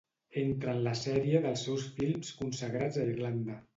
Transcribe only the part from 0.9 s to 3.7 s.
sèrie dels seus films consagrats a Irlanda.